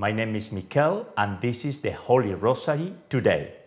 My 0.00 0.12
name 0.12 0.36
is 0.36 0.52
Mikel, 0.52 1.08
and 1.16 1.40
this 1.40 1.64
is 1.64 1.80
the 1.80 1.90
Holy 1.90 2.32
Rosary 2.32 2.94
today. 3.08 3.57